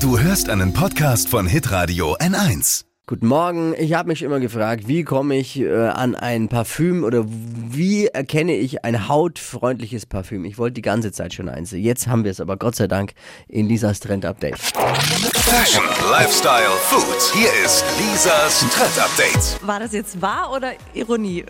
Du 0.00 0.18
hörst 0.18 0.48
einen 0.48 0.72
Podcast 0.72 1.28
von 1.28 1.46
Hitradio 1.46 2.16
N1. 2.18 2.84
Guten 3.06 3.26
Morgen. 3.26 3.74
Ich 3.76 3.94
habe 3.94 4.08
mich 4.08 4.22
immer 4.22 4.38
gefragt, 4.38 4.86
wie 4.86 5.02
komme 5.02 5.36
ich 5.36 5.58
äh, 5.58 5.88
an 5.88 6.14
ein 6.14 6.48
Parfüm 6.48 7.02
oder 7.02 7.24
wie 7.26 8.06
erkenne 8.06 8.54
ich 8.54 8.84
ein 8.84 9.08
hautfreundliches 9.08 10.06
Parfüm? 10.06 10.44
Ich 10.44 10.56
wollte 10.56 10.74
die 10.74 10.82
ganze 10.82 11.10
Zeit 11.10 11.34
schon 11.34 11.48
eins. 11.48 11.72
Jetzt 11.72 12.06
haben 12.06 12.22
wir 12.22 12.30
es 12.30 12.40
aber 12.40 12.56
Gott 12.56 12.76
sei 12.76 12.86
Dank 12.86 13.12
in 13.48 13.66
Lisas 13.68 13.98
Trend 13.98 14.24
Update. 14.24 14.58
Fashion, 14.58 15.84
Lifestyle, 16.10 16.70
Food. 16.82 17.32
Hier 17.34 17.50
ist 17.64 17.84
Lisas 17.98 18.60
Trend 18.70 18.98
Update. 19.00 19.66
War 19.66 19.80
das 19.80 19.92
jetzt 19.92 20.22
wahr 20.22 20.52
oder 20.54 20.72
Ironie? 20.94 21.44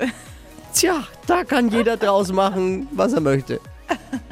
Tja, 0.73 1.05
da 1.27 1.45
kann 1.45 1.69
jeder 1.71 1.97
draus 1.97 2.33
machen, 2.33 2.89
was 2.93 3.13
er 3.13 3.21
möchte. 3.21 3.61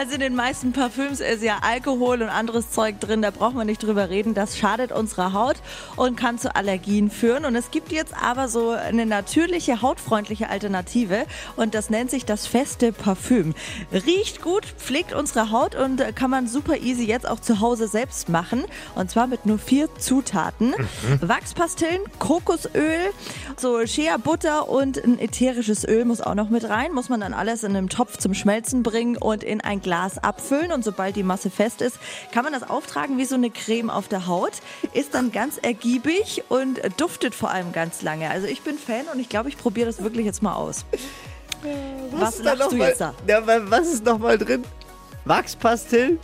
Also 0.00 0.14
in 0.14 0.20
den 0.20 0.34
meisten 0.34 0.72
Parfüms 0.72 1.20
ist 1.20 1.42
ja 1.42 1.58
Alkohol 1.60 2.22
und 2.22 2.30
anderes 2.30 2.70
Zeug 2.70 2.98
drin, 3.00 3.20
da 3.20 3.30
braucht 3.30 3.54
man 3.54 3.66
nicht 3.66 3.82
drüber 3.82 4.08
reden. 4.08 4.32
Das 4.32 4.56
schadet 4.56 4.92
unserer 4.92 5.34
Haut 5.34 5.56
und 5.94 6.16
kann 6.16 6.38
zu 6.38 6.56
Allergien 6.56 7.10
führen. 7.10 7.44
Und 7.44 7.54
es 7.54 7.70
gibt 7.70 7.92
jetzt 7.92 8.14
aber 8.16 8.48
so 8.48 8.70
eine 8.70 9.04
natürliche, 9.04 9.82
hautfreundliche 9.82 10.48
Alternative 10.48 11.26
und 11.56 11.74
das 11.74 11.90
nennt 11.90 12.10
sich 12.10 12.24
das 12.24 12.46
feste 12.46 12.92
Parfüm. 12.92 13.54
Riecht 13.92 14.40
gut, 14.40 14.64
pflegt 14.64 15.12
unsere 15.12 15.50
Haut 15.50 15.74
und 15.74 16.02
kann 16.16 16.30
man 16.30 16.46
super 16.46 16.78
easy 16.78 17.04
jetzt 17.04 17.28
auch 17.28 17.40
zu 17.40 17.60
Hause 17.60 17.86
selbst 17.86 18.30
machen. 18.30 18.64
Und 18.94 19.10
zwar 19.10 19.26
mit 19.26 19.44
nur 19.44 19.58
vier 19.58 19.94
Zutaten. 19.96 20.72
Wachspastillen, 21.20 22.00
Kokosöl, 22.18 23.10
so 23.58 23.86
Shea 23.86 24.16
Butter 24.16 24.70
und 24.70 24.96
ein 24.96 25.18
ätherisches 25.18 25.86
Öl 25.86 26.06
muss 26.06 26.22
auch 26.22 26.34
noch 26.34 26.48
mit 26.48 26.66
rein. 26.66 26.94
Muss 26.94 27.10
man 27.10 27.20
dann 27.20 27.34
alles 27.34 27.64
in 27.64 27.76
einem 27.76 27.90
Topf 27.90 28.16
zum 28.16 28.32
Schmelzen 28.32 28.82
bringen 28.82 29.18
und 29.18 29.44
in 29.44 29.60
ein 29.60 29.82
Glas 29.82 29.89
abfüllen. 30.18 30.72
Und 30.72 30.84
sobald 30.84 31.16
die 31.16 31.22
Masse 31.22 31.50
fest 31.50 31.80
ist, 31.82 31.98
kann 32.32 32.44
man 32.44 32.52
das 32.52 32.68
auftragen 32.68 33.18
wie 33.18 33.24
so 33.24 33.34
eine 33.34 33.50
Creme 33.50 33.90
auf 33.90 34.08
der 34.08 34.26
Haut. 34.26 34.52
Ist 34.92 35.14
dann 35.14 35.32
ganz 35.32 35.58
ergiebig 35.58 36.44
und 36.48 36.80
duftet 36.98 37.34
vor 37.34 37.50
allem 37.50 37.72
ganz 37.72 38.02
lange. 38.02 38.30
Also 38.30 38.46
ich 38.46 38.62
bin 38.62 38.78
Fan 38.78 39.06
und 39.12 39.20
ich 39.20 39.28
glaube, 39.28 39.48
ich 39.48 39.56
probiere 39.58 39.86
das 39.86 40.02
wirklich 40.02 40.26
jetzt 40.26 40.42
mal 40.42 40.54
aus. 40.54 40.84
Was, 42.12 42.36
ist 42.36 42.46
da 42.46 42.54
lachst 42.54 42.72
du 42.72 42.76
noch 42.76 42.86
jetzt 42.86 43.00
mal, 43.00 43.14
da? 43.26 43.32
Ja, 43.40 43.46
wa- 43.46 43.60
was 43.64 43.88
ist 43.88 44.04
nochmal 44.04 44.38
drin? 44.38 44.64
Wachspastillen, 45.26 46.18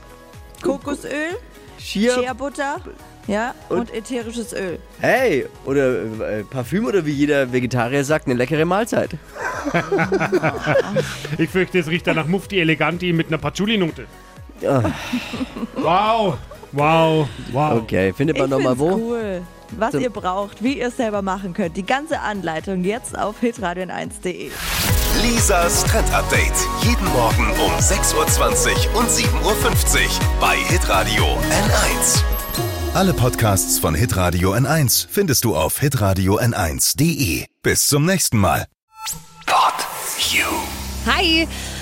Kokosöl, 0.62 1.36
Shea, 1.78 2.10
Shea 2.14 2.32
Butter, 2.32 2.80
ja, 3.26 3.54
und, 3.68 3.78
Und- 3.80 3.94
ätherisches 3.94 4.52
Öl. 4.54 4.78
hey, 5.00 5.46
oder 5.66 6.02
äh, 6.38 6.44
Parfüm 6.44 6.86
oder 6.86 7.04
wie 7.04 7.10
jeder 7.12 7.52
Vegetarier 7.52 8.04
sagt, 8.04 8.26
eine 8.26 8.34
leckere 8.34 8.64
Mahlzeit. 8.64 9.10
Ich 11.38 11.50
fürchte, 11.50 11.78
es 11.78 11.88
riecht 11.88 12.06
danach 12.06 12.26
Mufti 12.26 12.60
Eleganti 12.60 13.12
mit 13.12 13.28
einer 13.28 13.38
Patchouli-Note. 13.38 14.06
Ah. 14.66 14.82
Wow, 15.74 16.38
wow, 16.72 17.28
wow. 17.52 17.72
Okay, 17.82 18.12
findet 18.12 18.38
man 18.38 18.46
Ich 18.46 18.50
nochmal 18.52 18.78
wo? 18.78 18.90
cool. 18.94 19.42
Was 19.76 19.90
Zum- 19.92 20.00
ihr 20.00 20.10
braucht, 20.10 20.62
wie 20.62 20.78
ihr 20.78 20.86
es 20.88 20.96
selber 20.96 21.22
machen 21.22 21.52
könnt. 21.52 21.76
Die 21.76 21.84
ganze 21.84 22.20
Anleitung 22.20 22.84
jetzt 22.84 23.18
auf 23.18 23.36
hitradion1.de. 23.42 24.50
Lisas 25.22 25.84
Trend 25.84 26.12
Update. 26.14 26.52
Jeden 26.82 27.06
Morgen 27.08 27.48
um 27.50 27.72
6.20 27.80 28.94
Uhr 28.94 29.00
und 29.00 29.08
7.50 29.08 29.24
Uhr 29.44 30.10
bei 30.40 30.54
Hitradio 30.56 31.24
N1. 31.24 32.22
Alle 32.94 33.12
Podcasts 33.12 33.78
von 33.78 33.94
Hitradio 33.94 34.54
N1 34.54 35.06
findest 35.10 35.44
du 35.44 35.54
auf 35.56 35.80
hitradio 35.80 36.38
n1.de. 36.38 37.44
Bis 37.62 37.88
zum 37.88 38.06
nächsten 38.06 38.38
Mal. 38.38 38.66
You. 40.18 40.48
Hi! 41.04 41.46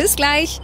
Bis 0.00 0.16
gleich. 0.16 0.62